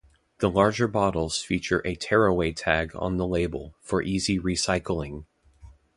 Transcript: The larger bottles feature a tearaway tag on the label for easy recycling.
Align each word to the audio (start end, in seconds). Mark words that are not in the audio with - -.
The 0.39 0.49
larger 0.49 0.87
bottles 0.87 1.43
feature 1.43 1.83
a 1.85 1.93
tearaway 1.93 2.53
tag 2.53 2.91
on 2.95 3.17
the 3.17 3.27
label 3.27 3.75
for 3.81 4.01
easy 4.01 4.39
recycling. 4.39 5.25